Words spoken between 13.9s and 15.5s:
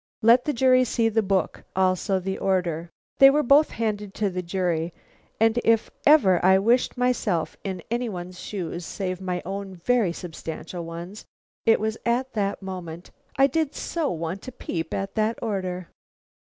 want a peep at that